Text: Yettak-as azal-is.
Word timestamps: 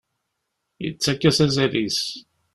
Yettak-as 0.83 1.37
azal-is. 1.45 2.01